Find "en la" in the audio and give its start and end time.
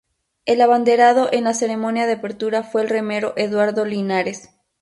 1.31-1.53